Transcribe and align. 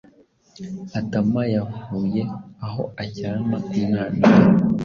adama 0.99 1.41
yavuye 1.55 2.21
aho 2.65 2.81
ajyana 3.03 3.55
umwana 3.79 4.03
we, 4.13 4.23